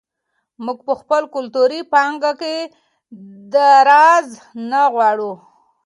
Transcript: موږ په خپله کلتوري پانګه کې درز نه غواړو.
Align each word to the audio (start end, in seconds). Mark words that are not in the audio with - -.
موږ 0.65 0.77
په 0.87 0.93
خپله 0.99 1.27
کلتوري 1.35 1.81
پانګه 1.93 2.31
کې 2.41 2.55
درز 3.53 4.27
نه 4.71 4.81
غواړو. 4.93 5.31